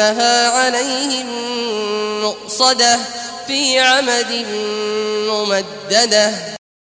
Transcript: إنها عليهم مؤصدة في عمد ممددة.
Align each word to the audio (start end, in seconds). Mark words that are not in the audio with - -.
إنها 0.00 0.48
عليهم 0.48 1.26
مؤصدة 2.22 2.98
في 3.46 3.78
عمد 3.78 4.46
ممددة. 5.28 6.59